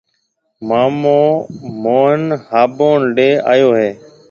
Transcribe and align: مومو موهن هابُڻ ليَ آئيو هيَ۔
مومو 0.67 1.21
موهن 1.83 2.23
هابُڻ 2.49 2.95
ليَ 3.15 3.29
آئيو 3.51 3.69
هيَ۔ 3.79 3.89